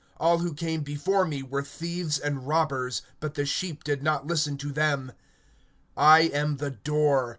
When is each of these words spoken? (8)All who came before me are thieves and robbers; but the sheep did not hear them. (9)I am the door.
(8)All 0.19 0.41
who 0.41 0.55
came 0.55 0.81
before 0.81 1.25
me 1.27 1.43
are 1.53 1.61
thieves 1.61 2.17
and 2.17 2.47
robbers; 2.47 3.03
but 3.19 3.35
the 3.35 3.45
sheep 3.45 3.83
did 3.83 4.01
not 4.01 4.25
hear 4.27 4.55
them. 4.55 5.11
(9)I 5.95 6.31
am 6.33 6.57
the 6.57 6.71
door. 6.71 7.29